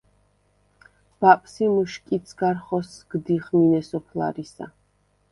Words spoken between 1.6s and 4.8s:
ი მჷშკიდს გარ ხოსგდიხ მინე სოფლარისა.